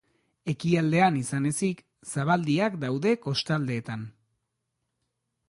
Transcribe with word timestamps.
Ekialdean 0.51 1.19
izan 1.19 1.45
ezik, 1.49 1.83
zabaldiak 2.13 2.79
daude 2.85 3.13
kostaldeetan. 3.27 4.09